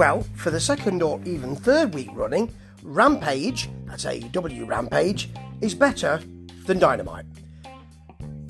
Well, 0.00 0.22
for 0.34 0.50
the 0.50 0.58
second 0.58 1.02
or 1.02 1.20
even 1.26 1.54
third 1.54 1.92
week 1.92 2.08
running, 2.14 2.50
Rampage, 2.82 3.68
that's 3.84 4.06
AEW 4.06 4.66
Rampage, 4.66 5.28
is 5.60 5.74
better 5.74 6.22
than 6.64 6.78
Dynamite. 6.78 7.26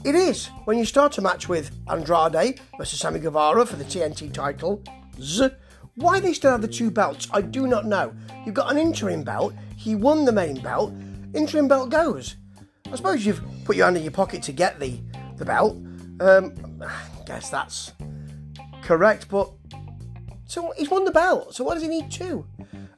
It 0.05 0.15
is 0.15 0.47
when 0.67 0.79
you 0.79 0.85
start 0.85 1.19
a 1.19 1.21
match 1.21 1.49
with 1.49 1.73
Andrade 1.89 2.61
versus 2.79 3.01
Sammy 3.01 3.19
Guevara 3.19 3.67
for 3.67 3.75
the 3.75 3.83
TNT 3.83 4.33
title. 4.33 4.81
Z. 5.21 5.49
Why 5.97 6.21
they 6.21 6.35
still 6.35 6.53
have 6.53 6.63
the 6.63 6.69
two 6.69 6.89
belts, 6.89 7.27
I 7.33 7.41
do 7.41 7.67
not 7.67 7.85
know. 7.85 8.15
You've 8.47 8.55
got 8.55 8.71
an 8.71 8.79
interim 8.79 9.25
belt, 9.25 9.53
he 9.77 9.97
won 9.97 10.27
the 10.27 10.33
main 10.33 10.61
belt, 10.63 10.95
interim 11.35 11.67
belt 11.67 11.91
goes. 11.91 12.37
I 12.93 12.95
suppose 12.95 13.27
you've 13.27 13.43
put 13.65 13.75
your 13.75 13.87
hand 13.87 13.97
in 13.97 14.05
your 14.05 14.13
pocket 14.13 14.45
to 14.45 14.53
get 14.53 14.79
the, 14.79 15.01
the 15.35 15.45
belt. 15.45 15.77
Um, 16.21 16.55
I 16.81 17.25
guess 17.27 17.51
that's 17.51 17.93
correct, 18.83 19.29
but 19.29 19.51
so 20.51 20.73
he's 20.77 20.91
won 20.91 21.05
the 21.05 21.13
belt, 21.13 21.55
so 21.55 21.63
what 21.63 21.75
does 21.75 21.85
he 21.85 21.89
need 21.89 22.11
two? 22.11 22.45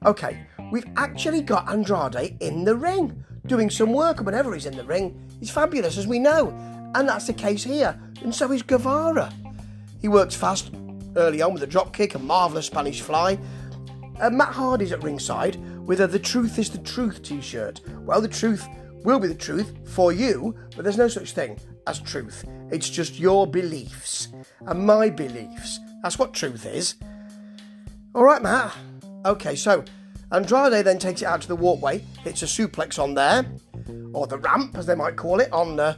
Okay, 0.06 0.46
we've 0.72 0.86
actually 0.96 1.42
got 1.42 1.68
Andrade 1.68 2.38
in 2.40 2.64
the 2.64 2.74
ring, 2.74 3.22
doing 3.44 3.68
some 3.68 3.92
work, 3.92 4.16
and 4.16 4.26
whenever 4.26 4.54
he's 4.54 4.64
in 4.64 4.74
the 4.74 4.84
ring, 4.84 5.20
he's 5.38 5.50
fabulous, 5.50 5.98
as 5.98 6.06
we 6.06 6.18
know. 6.18 6.48
And 6.94 7.06
that's 7.06 7.26
the 7.26 7.34
case 7.34 7.62
here, 7.62 8.00
and 8.22 8.34
so 8.34 8.50
is 8.52 8.62
Guevara. 8.62 9.30
He 10.00 10.08
works 10.08 10.34
fast 10.34 10.72
early 11.16 11.42
on 11.42 11.52
with 11.52 11.62
a 11.62 11.66
drop 11.66 11.92
kick, 11.92 12.14
a 12.14 12.18
marvellous 12.18 12.66
Spanish 12.66 13.02
fly. 13.02 13.38
Uh, 14.18 14.30
Matt 14.30 14.54
Hardy's 14.54 14.92
at 14.92 15.02
ringside 15.02 15.56
with 15.86 16.00
a 16.00 16.06
The 16.06 16.18
Truth 16.18 16.58
is 16.58 16.70
the 16.70 16.78
Truth 16.78 17.22
t 17.22 17.42
shirt. 17.42 17.82
Well, 18.00 18.22
the 18.22 18.28
truth 18.28 18.66
will 19.04 19.18
be 19.18 19.28
the 19.28 19.34
truth 19.34 19.74
for 19.84 20.10
you, 20.10 20.56
but 20.74 20.84
there's 20.84 20.96
no 20.96 21.08
such 21.08 21.32
thing 21.32 21.58
as 21.86 22.00
truth. 22.00 22.46
It's 22.70 22.88
just 22.88 23.18
your 23.18 23.46
beliefs 23.46 24.28
and 24.66 24.86
my 24.86 25.10
beliefs. 25.10 25.78
That's 26.02 26.18
what 26.18 26.32
truth 26.32 26.64
is. 26.64 26.94
All 28.14 28.24
right, 28.24 28.42
Matt. 28.42 28.76
Okay, 29.24 29.56
so 29.56 29.84
Andrade 30.32 30.84
then 30.84 30.98
takes 30.98 31.22
it 31.22 31.26
out 31.26 31.40
to 31.42 31.48
the 31.48 31.56
walkway, 31.56 31.98
hits 32.24 32.42
a 32.42 32.46
suplex 32.46 32.98
on 32.98 33.14
there, 33.14 33.46
or 34.12 34.26
the 34.26 34.38
ramp, 34.38 34.76
as 34.76 34.86
they 34.86 34.94
might 34.94 35.16
call 35.16 35.40
it, 35.40 35.52
on 35.52 35.76
the 35.76 35.96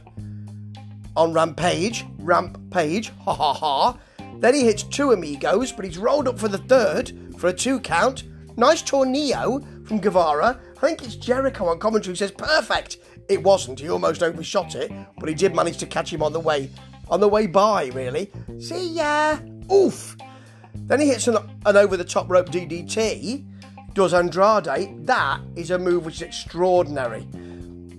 on 1.15 1.33
Rampage. 1.33 2.05
Rampage. 2.19 3.11
Ha 3.23 3.33
ha 3.33 3.53
ha. 3.53 3.97
Then 4.39 4.53
he 4.53 4.63
hits 4.63 4.83
two 4.83 5.11
amigos, 5.11 5.71
but 5.71 5.85
he's 5.85 5.97
rolled 5.97 6.27
up 6.27 6.37
for 6.37 6.47
the 6.47 6.57
third 6.57 7.11
for 7.37 7.47
a 7.47 7.53
two 7.53 7.79
count. 7.79 8.23
Nice 8.57 8.81
tornado 8.81 9.61
from 9.85 9.99
Guevara. 9.99 10.59
I 10.77 10.79
think 10.79 11.03
it's 11.03 11.15
Jericho 11.15 11.67
on 11.67 11.79
commentary 11.79 12.11
who 12.11 12.15
says 12.15 12.31
perfect. 12.31 12.97
It 13.27 13.41
wasn't. 13.41 13.79
He 13.79 13.89
almost 13.89 14.23
overshot 14.23 14.75
it, 14.75 14.91
but 15.17 15.27
he 15.27 15.35
did 15.35 15.55
manage 15.55 15.77
to 15.79 15.85
catch 15.85 16.11
him 16.11 16.23
on 16.23 16.31
the 16.31 16.39
way 16.39 16.69
on 17.09 17.19
the 17.19 17.27
way 17.27 17.47
by. 17.47 17.87
Really. 17.87 18.31
See 18.59 18.93
ya. 18.93 19.37
Oof. 19.71 20.15
Then 20.87 20.99
he 20.99 21.07
hits 21.07 21.27
an, 21.27 21.37
an 21.65 21.77
over 21.77 21.97
the 21.97 22.05
top 22.05 22.29
rope 22.29 22.49
DDT. 22.49 23.45
Does 23.93 24.13
Andrade. 24.13 25.07
That 25.07 25.39
is 25.55 25.71
a 25.71 25.79
move 25.79 26.05
which 26.05 26.15
is 26.15 26.21
extraordinary. 26.23 27.27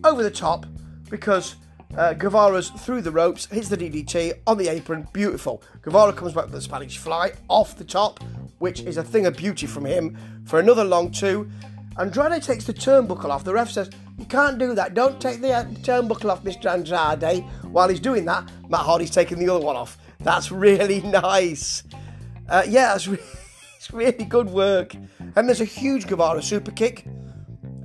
Over 0.04 0.22
the 0.22 0.30
top 0.30 0.66
because 1.08 1.56
uh, 1.96 2.12
Guevara's 2.14 2.70
through 2.70 3.02
the 3.02 3.10
ropes, 3.10 3.46
hits 3.46 3.68
the 3.68 3.76
DDT 3.76 4.40
on 4.46 4.58
the 4.58 4.68
apron, 4.68 5.08
beautiful. 5.12 5.62
Guevara 5.82 6.12
comes 6.12 6.32
back 6.32 6.44
with 6.44 6.52
the 6.52 6.60
Spanish 6.60 6.98
fly 6.98 7.32
off 7.48 7.76
the 7.76 7.84
top, 7.84 8.22
which 8.58 8.80
is 8.80 8.96
a 8.96 9.04
thing 9.04 9.26
of 9.26 9.36
beauty 9.36 9.66
from 9.66 9.84
him 9.84 10.16
for 10.44 10.58
another 10.58 10.84
long 10.84 11.10
two. 11.10 11.50
Andrade 11.98 12.42
takes 12.42 12.64
the 12.64 12.74
turnbuckle 12.74 13.30
off. 13.30 13.44
The 13.44 13.54
ref 13.54 13.70
says, 13.70 13.90
You 14.18 14.26
can't 14.26 14.58
do 14.58 14.74
that. 14.74 14.92
Don't 14.92 15.18
take 15.20 15.40
the 15.40 15.52
uh, 15.52 15.64
turnbuckle 15.64 16.30
off, 16.30 16.44
Mr. 16.44 16.70
Andrade. 16.70 17.42
While 17.70 17.88
he's 17.88 18.00
doing 18.00 18.26
that, 18.26 18.50
Matt 18.68 18.80
Hardy's 18.80 19.10
taking 19.10 19.38
the 19.38 19.48
other 19.48 19.64
one 19.64 19.76
off. 19.76 19.96
That's 20.20 20.52
really 20.52 21.00
nice. 21.04 21.82
Uh, 22.48 22.64
yeah, 22.68 22.94
it's, 22.94 23.08
re- 23.08 23.18
it's 23.76 23.92
really 23.92 24.24
good 24.24 24.50
work. 24.50 24.94
And 25.36 25.48
there's 25.48 25.60
a 25.60 25.64
huge 25.64 26.06
Guevara 26.06 26.42
super 26.42 26.70
kick. 26.70 27.06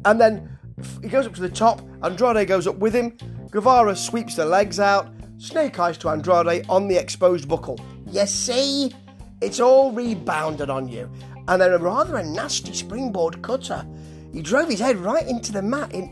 And 0.06 0.20
then 0.20 0.58
he 1.02 1.10
goes 1.10 1.28
up 1.28 1.36
to 1.36 1.42
the 1.42 1.50
top. 1.50 1.82
Andrade 2.04 2.48
goes 2.48 2.68
up 2.68 2.78
with 2.78 2.94
him. 2.94 3.18
Guevara 3.52 3.96
sweeps 3.96 4.36
the 4.36 4.46
legs 4.46 4.80
out. 4.80 5.10
Snake 5.38 5.80
eyes 5.80 5.98
to 6.00 6.10
Andrade 6.10 6.66
on 6.70 6.88
the 6.88 6.96
exposed 6.96 7.48
buckle. 7.48 7.80
You 8.08 8.26
see? 8.26 8.94
It's 9.42 9.60
all 9.60 9.92
rebounded 9.92 10.70
on 10.70 10.88
you. 10.88 11.10
And 11.48 11.62
then 11.62 11.74
a 11.74 11.78
rather 11.78 12.18
a 12.18 12.24
nasty 12.24 12.74
springboard 12.74 13.42
cutter. 13.42 13.86
He 14.32 14.42
drove 14.42 14.70
his 14.70 14.80
head 14.80 14.98
right 14.98 15.28
into 15.28 15.52
the 15.52 15.62
mat. 15.62 15.94
It, 15.94 16.10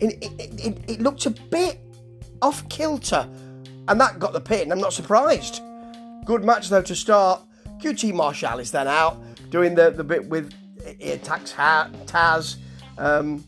it, 0.00 0.84
it 0.88 1.00
looked 1.00 1.26
a 1.26 1.30
bit 1.30 1.78
off 2.40 2.68
kilter. 2.68 3.28
And 3.88 4.00
that 4.00 4.18
got 4.18 4.32
the 4.32 4.40
pin. 4.40 4.72
I'm 4.72 4.80
not 4.80 4.92
surprised. 4.92 5.60
Good 6.24 6.44
match 6.44 6.68
though 6.68 6.82
to 6.82 6.94
start. 6.94 7.42
QT 7.82 8.14
Marshall 8.14 8.60
is 8.60 8.70
then 8.70 8.86
out 8.86 9.20
doing 9.50 9.74
the, 9.74 9.90
the 9.90 10.04
bit 10.04 10.28
with 10.28 10.52
he 10.98 11.12
attacks 11.12 11.52
Taz. 11.52 12.56
Um, 12.96 13.44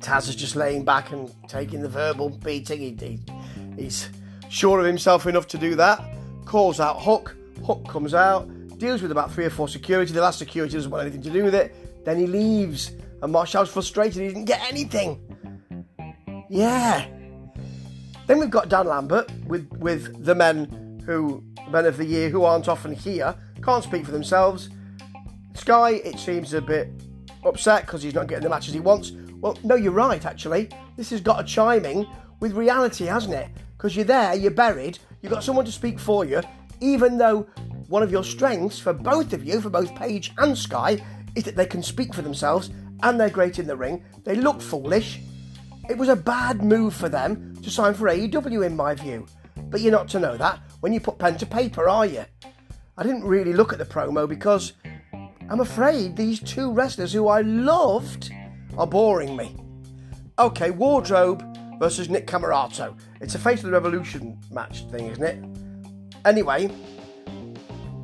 Taz 0.00 0.28
is 0.28 0.36
just 0.36 0.56
laying 0.56 0.84
back 0.84 1.12
and 1.12 1.32
taking 1.48 1.82
the 1.82 1.88
verbal 1.88 2.30
beating. 2.30 2.80
He, 2.80 2.96
he, 3.00 3.18
he's 3.76 4.08
sure 4.48 4.80
of 4.80 4.86
himself 4.86 5.26
enough 5.26 5.46
to 5.48 5.58
do 5.58 5.74
that. 5.76 6.02
Calls 6.44 6.80
out 6.80 7.00
Hook. 7.00 7.36
Hook 7.64 7.86
comes 7.88 8.14
out, 8.14 8.48
deals 8.78 9.02
with 9.02 9.10
about 9.10 9.32
three 9.32 9.44
or 9.44 9.50
four 9.50 9.68
security. 9.68 10.12
The 10.12 10.20
last 10.20 10.38
security 10.38 10.74
doesn't 10.74 10.90
want 10.90 11.02
anything 11.02 11.22
to 11.22 11.30
do 11.30 11.44
with 11.44 11.54
it. 11.54 12.04
Then 12.04 12.18
he 12.18 12.26
leaves, 12.26 12.92
and 13.22 13.32
Marshall's 13.32 13.68
frustrated. 13.68 14.22
He 14.22 14.28
didn't 14.28 14.44
get 14.44 14.62
anything. 14.68 15.20
Yeah. 16.48 17.06
Then 18.26 18.38
we've 18.38 18.50
got 18.50 18.68
Dan 18.68 18.86
Lambert 18.86 19.30
with 19.46 19.68
with 19.72 20.24
the 20.24 20.34
men 20.34 20.87
who 21.08 21.42
men 21.70 21.86
of 21.86 21.96
the 21.96 22.04
year 22.04 22.28
who 22.28 22.44
aren't 22.44 22.68
often 22.68 22.92
here, 22.92 23.34
can't 23.62 23.82
speak 23.82 24.04
for 24.04 24.12
themselves. 24.12 24.68
Sky, 25.54 25.92
it 25.92 26.18
seems 26.18 26.52
a 26.52 26.60
bit 26.60 26.90
upset 27.44 27.86
because 27.86 28.02
he's 28.02 28.12
not 28.12 28.26
getting 28.26 28.44
the 28.44 28.50
matches 28.50 28.74
he 28.74 28.80
wants. 28.80 29.12
Well, 29.40 29.56
no, 29.64 29.74
you're 29.74 29.92
right, 29.92 30.24
actually. 30.26 30.68
This 30.98 31.08
has 31.08 31.22
got 31.22 31.40
a 31.40 31.44
chiming 31.44 32.06
with 32.40 32.52
reality, 32.52 33.06
hasn't 33.06 33.32
it? 33.32 33.48
Because 33.76 33.96
you're 33.96 34.04
there, 34.04 34.34
you're 34.34 34.50
buried, 34.50 34.98
you've 35.22 35.32
got 35.32 35.42
someone 35.42 35.64
to 35.64 35.72
speak 35.72 35.98
for 35.98 36.26
you, 36.26 36.42
even 36.80 37.16
though 37.16 37.46
one 37.88 38.02
of 38.02 38.12
your 38.12 38.22
strengths 38.24 38.78
for 38.78 38.92
both 38.92 39.32
of 39.32 39.42
you, 39.42 39.62
for 39.62 39.70
both 39.70 39.94
Page 39.94 40.34
and 40.36 40.58
Sky, 40.58 41.02
is 41.34 41.44
that 41.44 41.56
they 41.56 41.66
can 41.66 41.82
speak 41.82 42.12
for 42.12 42.20
themselves 42.20 42.70
and 43.02 43.18
they're 43.18 43.30
great 43.30 43.58
in 43.58 43.66
the 43.66 43.76
ring. 43.76 44.04
They 44.24 44.34
look 44.34 44.60
foolish. 44.60 45.20
It 45.88 45.96
was 45.96 46.10
a 46.10 46.16
bad 46.16 46.62
move 46.62 46.94
for 46.94 47.08
them 47.08 47.56
to 47.62 47.70
sign 47.70 47.94
for 47.94 48.08
AEW, 48.08 48.66
in 48.66 48.76
my 48.76 48.94
view. 48.94 49.26
But 49.70 49.80
you're 49.80 49.92
not 49.92 50.08
to 50.08 50.20
know 50.20 50.36
that 50.36 50.60
when 50.80 50.92
you 50.92 51.00
put 51.00 51.18
pen 51.18 51.36
to 51.38 51.46
paper, 51.46 51.88
are 51.88 52.06
you? 52.06 52.24
I 52.96 53.02
didn't 53.02 53.24
really 53.24 53.52
look 53.52 53.72
at 53.72 53.78
the 53.78 53.84
promo 53.84 54.28
because 54.28 54.72
I'm 55.48 55.60
afraid 55.60 56.16
these 56.16 56.40
two 56.40 56.72
wrestlers 56.72 57.12
who 57.12 57.28
I 57.28 57.40
loved 57.42 58.32
are 58.76 58.86
boring 58.86 59.36
me. 59.36 59.56
Okay, 60.38 60.70
Wardlow 60.70 61.78
versus 61.78 62.08
Nick 62.08 62.26
Comoroto. 62.26 62.98
It's 63.20 63.34
a 63.34 63.38
Face 63.38 63.60
of 63.60 63.66
the 63.66 63.72
Revolution 63.72 64.38
match 64.50 64.84
thing, 64.90 65.06
isn't 65.06 65.24
it? 65.24 65.44
Anyway, 66.24 66.70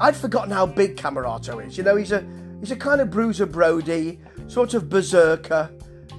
I'd 0.01 0.17
forgotten 0.17 0.51
how 0.51 0.67
big 0.67 0.97
Comoroto 0.97 1.65
is. 1.65 1.77
You 1.77 1.85
know, 1.85 1.97
he's 1.97 2.13
a 2.13 2.25
he's 2.61 2.71
a 2.71 2.77
kind 2.77 3.01
of 3.01 3.11
Bruiser 3.11 3.47
Brody, 3.47 4.21
sort 4.49 4.75
of 4.75 4.89
berserker 4.89 5.71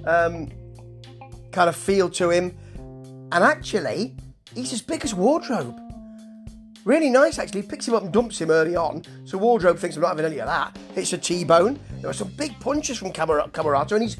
um, 0.05 0.49
kind 1.51 1.69
of 1.69 1.75
feel 1.75 2.09
to 2.11 2.29
him, 2.29 2.57
and 3.31 3.43
actually, 3.43 4.15
he's 4.53 4.73
as 4.73 4.81
big 4.81 5.03
as 5.03 5.13
Wardlow. 5.13 5.84
Really 6.85 7.09
nice, 7.09 7.39
actually. 7.39 7.63
Picks 7.63 7.87
him 7.87 7.95
up 7.95 8.03
and 8.03 8.13
dumps 8.13 8.39
him 8.39 8.51
early 8.51 8.75
on. 8.75 9.01
So 9.25 9.39
Wardlow 9.39 9.77
thinks 9.77 9.95
I'm 9.95 10.03
not 10.03 10.09
having 10.09 10.25
any 10.25 10.39
of 10.39 10.45
that. 10.45 10.77
Hits 10.93 11.13
a 11.13 11.17
T-bone. 11.17 11.79
There 11.99 12.09
are 12.09 12.13
some 12.13 12.29
big 12.29 12.59
punches 12.59 12.99
from 12.99 13.11
Camar- 13.11 13.49
Comoroto, 13.49 13.93
and 13.93 14.03
he's 14.03 14.17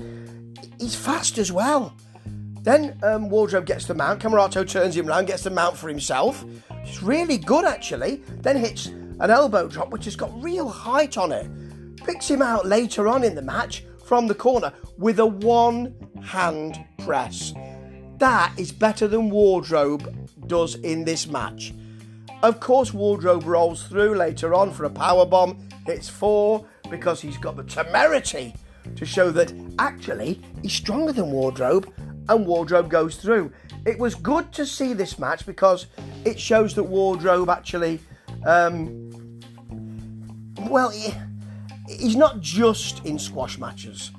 he's 0.80 0.96
fast 0.96 1.38
as 1.38 1.52
well. 1.52 1.96
Then 2.64 3.00
um, 3.04 3.30
Wardlow 3.30 3.64
gets 3.64 3.86
the 3.86 3.94
mount. 3.94 4.20
Comoroto 4.20 4.68
turns 4.68 4.98
him 4.98 5.06
round, 5.06 5.28
gets 5.28 5.44
the 5.44 5.52
mount 5.52 5.78
for 5.78 5.88
himself. 5.88 6.44
It's 6.84 7.04
really 7.04 7.38
good, 7.38 7.66
actually. 7.66 8.24
Then 8.42 8.58
hits 8.58 8.88
an 8.88 9.30
elbow 9.30 9.68
drop, 9.68 9.92
which 9.92 10.06
has 10.06 10.16
got 10.16 10.32
real 10.44 10.68
height 10.68 11.20
on 11.20 11.32
it. 11.32 11.48
Picks 12.04 12.28
him 12.28 12.42
out 12.42 12.66
later 12.66 13.08
on 13.08 13.24
in 13.24 13.36
the 13.36 13.42
match 13.44 13.86
from 14.04 14.26
the 14.26 14.34
corner 14.36 14.74
with 14.98 15.20
a 15.20 15.26
one-hand 15.26 16.84
press. 17.04 17.54
That 18.18 18.54
is 18.58 18.72
better 18.72 19.08
than 19.08 19.30
Wardlow 19.30 20.48
does 20.48 20.76
in 20.76 21.06
this 21.06 21.28
match. 21.28 21.72
Of 22.46 22.60
course, 22.60 22.92
Wardlow 22.92 23.44
rolls 23.44 23.88
through 23.88 24.14
later 24.14 24.54
on 24.54 24.72
for 24.72 24.84
a 24.84 24.90
power 24.90 25.26
bomb. 25.26 25.68
Hits 25.88 26.08
four 26.08 26.64
because 26.92 27.20
he's 27.20 27.40
got 27.40 27.56
the 27.56 27.64
temerity 27.64 28.54
to 28.96 29.04
show 29.04 29.32
that 29.32 29.52
actually 29.80 30.40
he's 30.62 30.74
stronger 30.74 31.12
than 31.12 31.32
Wardlow, 31.32 31.84
and 32.30 32.46
Wardlow 32.46 32.88
goes 32.88 33.16
through. 33.16 33.52
It 33.88 33.98
was 33.98 34.14
good 34.14 34.52
to 34.54 34.64
see 34.64 34.94
this 34.94 35.18
match 35.18 35.48
because 35.48 35.88
it 36.24 36.40
shows 36.40 36.76
that 36.76 36.84
Wardlow 36.84 37.48
actually, 37.48 38.00
um, 38.46 39.42
well, 40.70 40.90
he, 40.90 41.16
he's 41.90 42.16
not 42.16 42.42
just 42.42 43.04
in 43.08 43.18
squash 43.18 43.58
matches. 43.58 44.12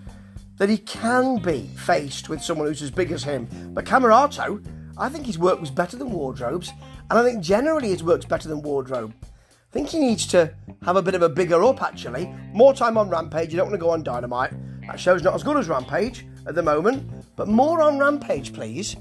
That 0.56 0.68
he 0.68 0.78
can 0.78 1.36
be 1.36 1.70
faced 1.76 2.28
with 2.28 2.42
someone 2.42 2.66
who's 2.66 2.82
as 2.82 2.90
big 2.90 3.12
as 3.12 3.22
him. 3.22 3.46
But 3.72 3.84
Comoroto, 3.84 4.64
I 4.98 5.08
think 5.08 5.26
his 5.26 5.38
work 5.38 5.60
was 5.60 5.70
better 5.70 5.96
than 5.96 6.10
Wardlow's, 6.10 6.72
and 7.10 7.18
I 7.18 7.22
think 7.22 7.42
generally 7.42 7.88
his 7.88 8.02
work's 8.02 8.24
better 8.24 8.48
than 8.48 8.62
Wardlow. 8.62 9.12
I 9.12 9.72
think 9.72 9.90
he 9.90 9.98
needs 9.98 10.26
to 10.28 10.54
have 10.84 10.96
a 10.96 11.02
bit 11.02 11.14
of 11.14 11.22
a 11.22 11.28
bigger 11.28 11.62
up 11.64 11.82
actually. 11.82 12.32
More 12.52 12.72
time 12.72 12.96
on 12.96 13.10
Rampage. 13.10 13.50
You 13.52 13.58
don't 13.58 13.66
want 13.66 13.78
to 13.78 13.84
go 13.84 13.90
on 13.90 14.02
Dynamite. 14.02 14.52
That 14.86 14.98
show's 14.98 15.22
not 15.22 15.34
as 15.34 15.42
good 15.42 15.58
as 15.58 15.68
Rampage 15.68 16.26
at 16.46 16.54
the 16.54 16.62
moment, 16.62 17.10
but 17.36 17.48
more 17.48 17.82
on 17.82 17.98
Rampage, 17.98 18.54
please. 18.54 18.96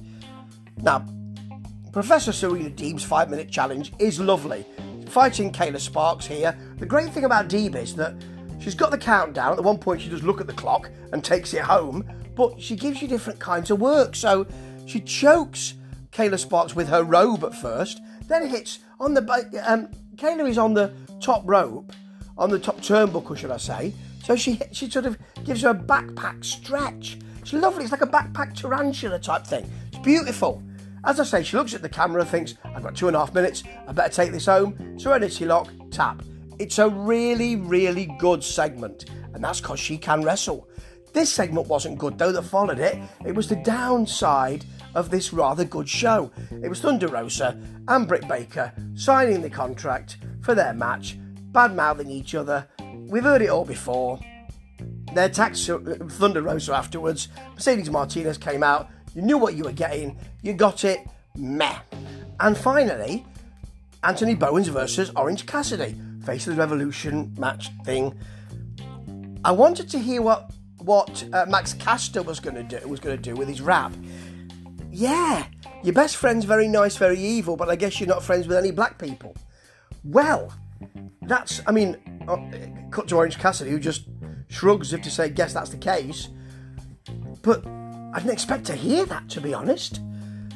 Now, 0.82 1.06
Professor 1.94 2.34
Serena 2.34 2.70
Deeb's 2.70 3.04
five 3.04 3.30
minute 3.30 3.50
challenge 3.50 3.94
is 4.00 4.20
lovely. 4.20 4.66
Fighting 5.08 5.52
Kayla 5.52 5.80
Sparks 5.80 6.26
here. 6.26 6.58
The 6.78 6.86
great 6.86 7.14
thing 7.14 7.24
about 7.24 7.48
Deeb 7.48 7.76
is 7.76 7.96
that 7.96 8.16
she's 8.60 8.76
got 8.76 8.92
the 8.92 8.98
countdown. 8.98 9.54
At 9.58 9.64
one 9.64 9.78
point, 9.78 10.02
she 10.02 10.10
does 10.10 10.24
look 10.24 10.42
at 10.42 10.48
the 10.48 10.54
clock 10.54 10.90
and 11.14 11.24
takes 11.24 11.54
it 11.54 11.62
home, 11.62 12.04
but 12.36 12.60
she 12.60 12.76
gives 12.76 13.02
you 13.02 13.08
different 13.08 13.40
kinds 13.40 13.72
of 13.72 13.80
work. 13.80 14.14
So 14.16 14.46
she 14.86 15.00
chokes 15.00 15.76
Kayla 16.16 16.40
Sparks 16.40 16.76
with 16.76 16.88
her 16.88 17.04
robe 17.04 17.44
at 17.44 17.54
first, 17.54 18.02
then 18.28 18.48
hits 18.48 18.80
on 19.02 19.14
the. 19.14 19.22
Um, 19.66 19.90
Kayla 20.16 20.50
is 20.50 20.58
on 20.58 20.74
the 20.74 20.94
top 21.20 21.42
rope, 21.46 21.92
on 22.38 22.50
the 22.50 22.58
top 22.58 22.78
turnbuckle, 22.78 23.38
should 23.38 23.52
I 23.52 23.58
say. 23.58 23.94
So 24.24 24.38
she 24.38 24.60
she 24.72 24.90
sort 24.90 25.06
of 25.06 25.18
gives 25.44 25.62
her 25.64 25.72
a 25.72 25.76
backpack 25.76 26.46
stretch. 26.46 27.18
It's 27.42 27.52
lovely. 27.52 27.84
It's 27.84 27.92
like 27.92 28.02
a 28.02 28.08
backpack 28.08 28.56
tarantula 28.56 29.20
type 29.20 29.46
thing. 29.46 29.70
It's 29.90 30.00
beautiful. 30.00 30.64
As 31.04 31.20
I 31.20 31.24
say, 31.26 31.44
she 31.44 31.58
looks 31.58 31.74
at 31.76 31.82
the 31.82 31.90
camera, 31.90 32.26
thinks, 32.26 32.56
I've 32.64 32.82
got 32.82 32.96
two 32.96 33.08
and 33.08 33.16
a 33.16 33.20
half 33.20 33.34
minutes, 33.34 33.64
I 33.88 33.92
better 33.92 34.12
take 34.12 34.32
this 34.32 34.48
home. 34.48 34.98
Serenity 34.98 35.46
lock, 35.46 35.72
tap. 35.92 36.24
It's 36.58 36.80
a 36.80 36.90
really, 36.90 37.58
really 37.58 38.08
good 38.18 38.44
segment, 38.44 39.06
and 39.34 39.44
that's 39.44 39.62
because 39.62 39.80
she 39.80 40.00
can 40.00 40.24
wrestle. 40.24 40.68
This 41.14 41.32
segment 41.32 41.68
wasn't 41.68 41.98
good 41.98 42.18
though 42.18 42.32
that 42.32 42.42
followed 42.42 42.80
it. 42.80 42.98
It 43.26 43.36
was 43.36 43.48
the 43.48 43.56
downside 43.58 44.66
of 44.96 45.12
this 45.12 45.32
rather 45.32 45.64
good 45.64 45.88
show. 45.88 46.32
It 46.64 46.70
was 46.70 46.80
Thunder 46.80 47.08
Rosa 47.08 47.58
and 47.88 48.08
Britt 48.08 48.28
Baker 48.28 48.74
signing 48.96 49.42
the 49.42 49.50
contract 49.50 50.18
for 50.42 50.56
their 50.56 50.74
match, 50.74 51.18
bad 51.52 51.76
mouthing 51.76 52.10
each 52.10 52.34
other. 52.34 52.68
We've 53.08 53.24
heard 53.24 53.42
it 53.42 53.50
all 53.50 53.66
before. 53.66 54.20
They 55.14 55.26
attacked 55.26 55.58
Thunder 55.58 56.42
Rosa 56.42 56.74
afterwards. 56.74 57.28
Mercedes 57.54 57.90
Martinez 57.90 58.38
came 58.38 58.64
out 58.64 58.90
you 59.16 59.22
knew 59.22 59.38
what 59.38 59.56
you 59.56 59.64
were 59.64 59.72
getting. 59.72 60.20
You 60.44 60.54
got 60.54 60.84
it. 60.84 61.00
Meh. 61.36 61.80
And 62.42 62.58
finally, 62.58 63.26
Anthony 64.04 64.36
Bowens 64.36 64.68
versus 64.68 65.10
Orange 65.16 65.46
Cassidy. 65.46 65.96
Face 66.26 66.48
of 66.48 66.56
the 66.56 66.60
Revolution 66.60 67.34
match 67.40 67.70
thing. 67.86 68.18
I 69.46 69.52
wanted 69.52 69.90
to 69.90 70.00
hear 70.00 70.22
what 70.22 70.52
what 70.80 71.24
uh, 71.34 71.46
Max 71.48 71.74
Caster 71.74 72.22
was 72.22 72.40
going 72.40 72.56
to 72.56 72.64
do 72.64 72.88
was 72.88 73.00
going 73.00 73.16
to 73.16 73.22
do 73.22 73.36
with 73.36 73.48
his 73.48 73.62
rap. 73.62 73.94
Yeah, 74.98 75.48
your 75.84 75.94
best 75.94 76.16
friend's 76.16 76.46
very 76.46 76.70
nice, 76.70 76.96
very 76.96 77.20
evil, 77.20 77.58
but 77.58 77.68
I 77.68 77.76
guess 77.76 78.00
you're 78.00 78.08
not 78.08 78.24
friends 78.24 78.48
with 78.48 78.56
any 78.56 78.72
black 78.72 78.98
people. 78.98 79.36
Well, 80.06 80.54
that's 81.24 81.62
I 81.68 81.74
mean, 81.74 81.98
uh, 82.30 82.38
cut 82.92 83.10
to 83.10 83.18
Orange 83.18 83.38
Cassidy 83.38 83.72
who 83.72 83.80
just 83.80 84.06
shrugs 84.48 84.88
as 84.88 84.94
if 84.94 85.02
to 85.02 85.12
say, 85.12 85.28
"Guess 85.28 85.54
that's 85.54 85.70
the 85.70 85.78
case." 85.78 86.30
But 87.42 87.68
I 87.68 88.20
didn't 88.20 88.32
expect 88.32 88.64
to 88.68 88.74
hear 88.74 89.06
that, 89.08 89.28
to 89.32 89.42
be 89.42 89.54
honest. 89.54 90.00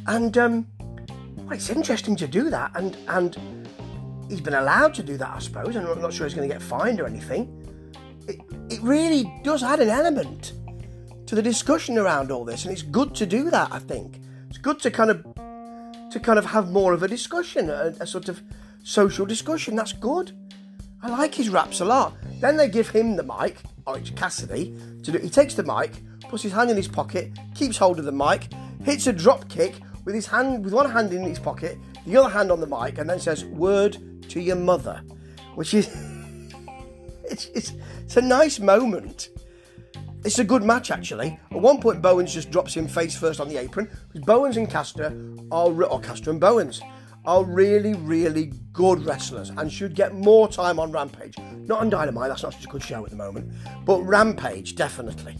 And 0.07 0.37
um, 0.37 0.67
well, 1.35 1.51
it's 1.51 1.69
interesting 1.69 2.15
to 2.15 2.25
do 2.25 2.49
that, 2.49 2.71
and 2.75 2.95
and 3.09 3.67
he's 4.29 4.39
been 4.39 4.53
allowed 4.53 4.93
to 4.93 5.03
do 5.03 5.17
that, 5.17 5.31
I 5.35 5.39
suppose. 5.39 5.75
And 5.75 5.85
I'm 5.85 6.01
not 6.01 6.13
sure 6.13 6.25
he's 6.25 6.33
going 6.33 6.47
to 6.47 6.55
get 6.55 6.61
fined 6.61 7.01
or 7.01 7.07
anything. 7.07 7.43
It 8.25 8.39
it 8.69 8.81
really 8.81 9.29
does 9.43 9.63
add 9.63 9.81
an 9.81 9.89
element 9.89 10.53
to 11.25 11.35
the 11.35 11.41
discussion 11.41 11.97
around 11.97 12.31
all 12.31 12.45
this, 12.45 12.63
and 12.63 12.71
it's 12.71 12.83
good 12.83 13.13
to 13.15 13.25
do 13.25 13.49
that. 13.49 13.67
I 13.73 13.79
think 13.79 14.18
it's 14.49 14.57
good 14.57 14.79
to 14.79 14.91
kind 14.91 15.11
of 15.11 15.23
to 16.11 16.19
kind 16.19 16.39
of 16.39 16.45
have 16.45 16.71
more 16.71 16.93
of 16.93 17.03
a 17.03 17.07
discussion, 17.07 17.69
a, 17.69 17.93
a 17.99 18.07
sort 18.07 18.29
of 18.29 18.41
social 18.83 19.25
discussion. 19.25 19.75
That's 19.75 19.93
good. 19.93 20.31
I 21.03 21.09
like 21.09 21.35
his 21.35 21.49
raps 21.49 21.79
a 21.81 21.85
lot. 21.85 22.15
Then 22.41 22.57
they 22.57 22.67
give 22.67 22.89
him 22.89 23.15
the 23.15 23.23
mic, 23.23 23.57
Orange 23.85 24.15
Cassidy, 24.15 24.75
to 25.03 25.11
do. 25.11 25.19
He 25.19 25.29
takes 25.29 25.53
the 25.53 25.63
mic, 25.63 26.01
puts 26.27 26.43
his 26.43 26.51
hand 26.51 26.71
in 26.71 26.77
his 26.77 26.87
pocket, 26.87 27.31
keeps 27.53 27.77
hold 27.77 27.99
of 27.99 28.05
the 28.05 28.11
mic, 28.11 28.47
hits 28.83 29.07
a 29.07 29.13
drop 29.13 29.47
kick 29.49 29.75
with 30.03 30.15
his 30.15 30.25
hand 30.25 30.65
with 30.65 30.73
one 30.73 30.89
hand 30.89 31.13
in 31.13 31.23
his 31.23 31.39
pocket, 31.39 31.77
the 32.07 32.17
other 32.17 32.29
hand 32.29 32.51
on 32.51 32.59
the 32.59 32.67
mic, 32.67 32.97
and 32.97 33.09
then 33.09 33.19
says, 33.19 33.45
"Word 33.45 33.97
to 34.29 34.41
your 34.41 34.55
mother," 34.55 35.03
which 35.53 35.75
is 35.75 35.87
it's, 37.23 37.45
it's, 37.53 37.73
it's 38.03 38.17
a 38.17 38.21
nice 38.21 38.59
moment. 38.59 39.29
It's 40.25 40.39
a 40.39 40.43
good 40.43 40.63
match 40.63 40.91
actually. 40.91 41.39
At 41.51 41.61
one 41.61 41.79
point, 41.79 42.01
Bowens 42.01 42.33
just 42.33 42.51
drops 42.51 42.73
him 42.73 42.87
face 42.87 43.15
first 43.15 43.39
on 43.39 43.47
the 43.47 43.57
apron 43.57 43.89
because 44.07 44.25
Bowens 44.25 44.57
and 44.57 44.69
Caster 44.69 45.07
are 45.51 45.83
or 45.83 45.99
Caster 46.01 46.29
and 46.29 46.41
Bowens 46.41 46.81
are 47.25 47.43
really, 47.43 47.93
really 47.93 48.51
good 48.73 49.05
wrestlers 49.05 49.49
and 49.51 49.71
should 49.71 49.95
get 49.95 50.13
more 50.13 50.47
time 50.47 50.79
on 50.79 50.91
Rampage. 50.91 51.37
Not 51.37 51.79
on 51.79 51.89
Dynamite, 51.89 52.29
that's 52.29 52.43
not 52.43 52.53
such 52.53 52.65
a 52.65 52.67
good 52.67 52.83
show 52.83 53.03
at 53.05 53.11
the 53.11 53.15
moment, 53.15 53.51
but 53.85 54.01
Rampage 54.01 54.75
definitely. 54.75 55.37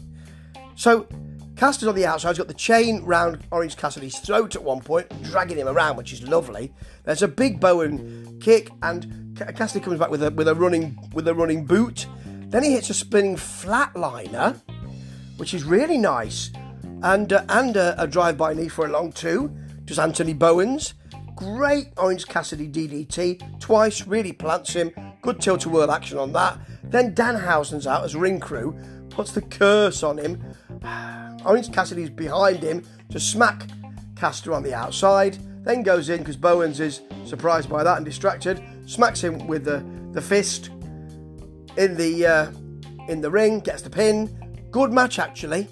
So 0.76 1.08
Caster's 1.56 1.90
on 1.90 1.96
the 1.96 2.06
outside, 2.06 2.30
he's 2.30 2.38
got 2.38 2.48
the 2.48 2.54
chain 2.54 3.04
round 3.04 3.46
Orange 3.52 3.76
Cassidy's 3.76 4.18
throat 4.20 4.56
at 4.56 4.64
one 4.64 4.80
point, 4.80 5.08
dragging 5.24 5.58
him 5.58 5.68
around, 5.68 5.98
which 5.98 6.14
is 6.14 6.24
lovely. 6.24 6.72
There's 7.04 7.22
a 7.22 7.28
big 7.28 7.60
Bowen 7.60 8.40
kick, 8.40 8.70
and 8.81 9.38
Cassidy 9.56 9.84
comes 9.84 10.00
back 10.00 10.10
with 10.10 10.24
a 10.24 10.31
with 10.31 10.48
a 10.48 10.56
running 10.56 10.98
with 11.14 11.28
a 11.28 11.34
running 11.34 11.66
boot. 11.66 12.08
Then 12.50 12.63
he 12.63 12.74
hits 12.74 12.90
a 12.90 12.94
spinning 12.94 13.36
flatliner, 13.36 14.60
which 15.38 15.54
is 15.54 15.63
really 15.63 15.98
nice, 15.98 16.51
and 17.04 17.31
uh, 17.31 17.44
and 17.50 17.78
a, 17.78 18.01
a 18.01 18.07
drive-by 18.07 18.54
knee 18.54 18.68
for 18.68 18.86
a 18.86 18.90
long 18.90 19.12
two. 19.12 19.56
Does 19.86 20.00
Anthony 20.00 20.34
Bowens? 20.34 20.94
Great 21.36 21.88
Orange 21.98 22.28
Cassidy 22.28 22.68
DDT 22.68 23.60
twice, 23.60 24.06
really 24.06 24.34
plants 24.34 24.74
him. 24.74 24.92
Good 25.22 25.40
tilt 25.40 25.62
to 25.62 25.69
whirl 25.69 25.92
action 25.92 26.18
on 26.18 26.34
that. 26.34 26.60
Then 26.84 27.16
Danhausen's 27.16 27.88
out 27.88 28.04
as 28.04 28.16
ring 28.16 28.40
crew, 28.40 28.78
puts 29.10 29.31
the 29.31 29.42
curse 29.42 30.04
on 30.04 30.18
him 30.18 30.44
Orange 31.45 31.72
Cassidy's 31.72 32.10
behind 32.10 32.63
him 32.63 32.86
to 33.10 33.19
smack 33.19 33.68
Caster 34.16 34.54
on 34.54 34.63
the 34.63 34.74
outside, 34.74 35.38
then 35.63 35.84
goes 35.84 36.10
in 36.10 36.19
because 36.19 36.36
Bowens 36.36 36.80
is 36.80 37.02
surprised 37.25 37.69
by 37.69 37.84
that 37.84 37.98
and 37.98 38.06
distracted, 38.06 38.62
smacks 38.86 39.24
him 39.24 39.48
with 39.48 39.63
the, 39.63 39.84
the 40.12 40.22
fist 40.22 40.72
in 41.80 41.96
the 41.96 42.28
uh, 42.28 42.52
in 43.08 43.22
the 43.22 43.31
ring, 43.31 43.62
gets 43.62 43.81
the 43.81 43.90
pin. 43.90 44.68
Good 44.70 44.92
match 44.92 45.18
actually. 45.18 45.68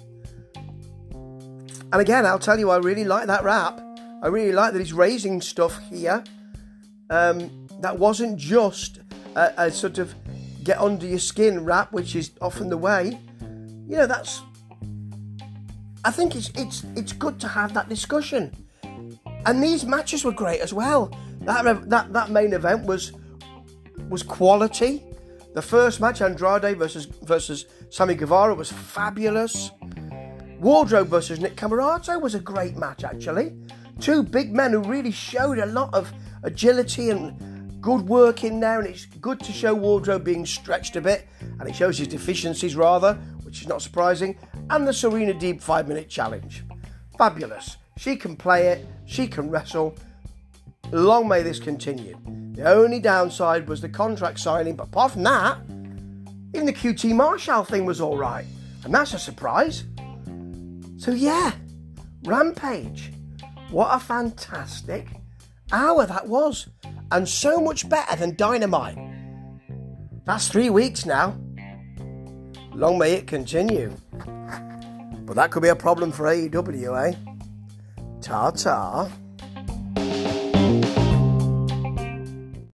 And 1.12 2.00
again, 2.00 2.26
I'll 2.26 2.38
tell 2.38 2.58
you, 2.58 2.70
I 2.70 2.78
really 2.78 3.04
like 3.04 3.26
that 3.28 3.44
rap. 3.44 3.80
I 4.22 4.26
really 4.26 4.52
like 4.52 4.72
that 4.72 4.78
he's 4.78 4.92
raising 4.92 5.40
stuff 5.40 5.78
here. 5.88 6.24
Um, 7.08 7.66
that 7.80 7.98
wasn't 7.98 8.38
just 8.38 8.98
a, 9.36 9.52
a 9.56 9.70
sort 9.70 9.98
of 9.98 10.14
get 10.64 10.78
under 10.80 11.06
your 11.06 11.20
skin 11.20 11.64
rap, 11.64 11.92
which 11.92 12.16
is 12.16 12.32
often 12.40 12.68
the 12.68 12.76
way. 12.76 13.18
You 13.40 13.96
know, 13.96 14.06
that's 14.06 14.42
I 16.04 16.10
think 16.10 16.34
it's 16.34 16.50
it's 16.54 16.84
it's 16.96 17.12
good 17.12 17.38
to 17.40 17.48
have 17.48 17.74
that 17.74 17.88
discussion. 17.88 18.52
And 19.46 19.62
these 19.62 19.84
matches 19.84 20.24
were 20.24 20.32
great 20.32 20.60
as 20.60 20.72
well. 20.72 21.10
That 21.42 21.88
that 21.88 22.12
that 22.12 22.30
main 22.30 22.52
event 22.52 22.86
was 22.86 23.12
was 24.08 24.22
quality. 24.22 25.04
The 25.54 25.62
first 25.62 26.00
match, 26.00 26.20
Andrade 26.20 26.76
versus 26.76 27.06
versus 27.06 27.66
Sammy 27.90 28.14
Guevara, 28.14 28.54
was 28.54 28.70
fabulous. 28.70 29.70
Wardlow 30.60 31.06
versus 31.06 31.40
Nick 31.40 31.56
Comoroto 31.56 32.20
was 32.20 32.34
a 32.34 32.40
great 32.40 32.76
match, 32.76 33.04
actually. 33.04 33.56
Two 34.00 34.22
big 34.22 34.52
men 34.52 34.72
who 34.72 34.80
really 34.80 35.10
showed 35.10 35.58
a 35.58 35.66
lot 35.66 35.92
of 35.94 36.12
agility 36.42 37.10
and 37.10 37.80
good 37.80 38.08
work 38.08 38.44
in 38.44 38.60
there, 38.60 38.80
and 38.80 38.88
it's 38.88 39.06
good 39.06 39.40
to 39.40 39.52
show 39.52 39.74
Wardlow 39.74 40.22
being 40.22 40.44
stretched 40.44 40.96
a 40.96 41.00
bit, 41.00 41.26
and 41.40 41.68
it 41.68 41.74
shows 41.74 41.98
his 41.98 42.08
deficiencies 42.08 42.76
rather, 42.76 43.14
which 43.44 43.62
is 43.62 43.68
not 43.68 43.82
surprising 43.82 44.36
and 44.70 44.86
the 44.86 44.92
Serena 44.92 45.32
Deeb 45.32 45.62
5 45.62 45.88
minute 45.88 46.08
challenge. 46.08 46.64
Fabulous. 47.16 47.76
She 47.96 48.16
can 48.16 48.36
play 48.36 48.68
it, 48.68 48.86
she 49.06 49.26
can 49.26 49.50
wrestle. 49.50 49.96
Long 50.92 51.26
may 51.28 51.42
this 51.42 51.58
continue. 51.58 52.16
The 52.58 52.68
only 52.68 52.98
downside 52.98 53.68
was 53.68 53.80
the 53.80 53.88
contract 53.88 54.40
signing, 54.40 54.74
but 54.74 54.88
apart 54.88 55.12
from 55.12 55.22
that, 55.22 55.58
even 56.52 56.66
the 56.66 56.72
QT 56.72 57.14
Marshall 57.14 57.62
thing 57.62 57.86
was 57.86 58.00
alright. 58.00 58.46
And 58.82 58.92
that's 58.92 59.14
a 59.14 59.18
surprise. 59.20 59.84
So, 60.96 61.12
yeah, 61.12 61.52
Rampage. 62.24 63.12
What 63.70 63.94
a 63.94 64.00
fantastic 64.00 65.06
hour 65.70 66.04
that 66.04 66.26
was. 66.26 66.68
And 67.12 67.28
so 67.28 67.60
much 67.60 67.88
better 67.88 68.16
than 68.16 68.34
Dynamite. 68.34 68.98
That's 70.24 70.48
three 70.48 70.68
weeks 70.68 71.06
now. 71.06 71.38
Long 72.74 72.98
may 72.98 73.12
it 73.12 73.28
continue. 73.28 73.94
But 74.18 75.36
that 75.36 75.52
could 75.52 75.62
be 75.62 75.68
a 75.68 75.76
problem 75.76 76.10
for 76.10 76.24
AEW, 76.24 77.08
eh? 77.08 77.14
Ta 78.20 78.50
ta. 78.50 79.08